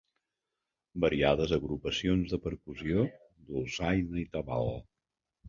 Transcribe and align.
Variades 1.03 1.53
agrupacions 1.57 2.33
de 2.33 2.39
percussió, 2.47 3.05
dolçaina 3.53 4.23
i 4.25 4.27
tabal. 4.35 4.75